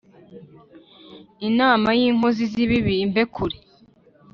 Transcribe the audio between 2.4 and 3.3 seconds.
z’ibibi imbe